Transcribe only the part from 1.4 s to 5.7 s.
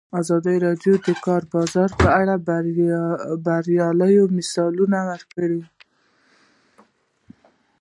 بازار په اړه د بریاوو مثالونه ورکړي.